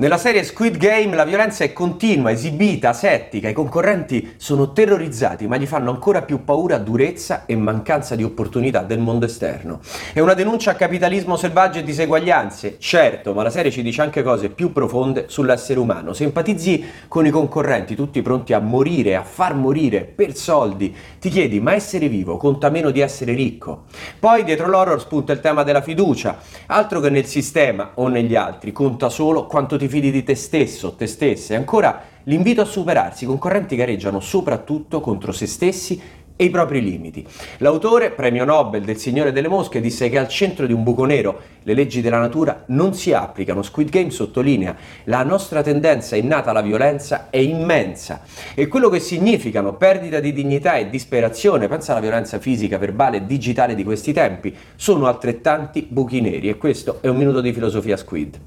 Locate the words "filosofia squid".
57.52-58.38